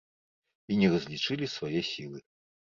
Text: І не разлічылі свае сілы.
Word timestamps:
І 0.71 0.77
не 0.79 0.87
разлічылі 0.95 1.53
свае 1.57 1.79
сілы. 1.93 2.19